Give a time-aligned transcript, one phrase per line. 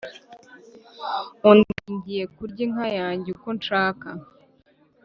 [1.49, 4.07] undi ati ngiye kuzarya inka yanjye uko nshaka,